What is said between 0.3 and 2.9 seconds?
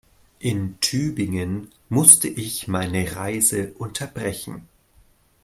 In Tübingen musste ich